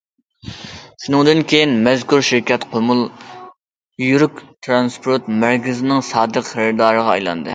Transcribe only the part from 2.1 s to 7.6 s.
شىركەت قۇمۇل يۈك تىرانسپورت مەركىزىنىڭ سادىق خېرىدارىغا ئايلاندى.